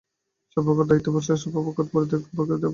[0.57, 2.67] সর্বপ্রকার দাসত্ব ও সর্বপ্রকার বন্ধন পরিত্যাগ করিতে হইবে।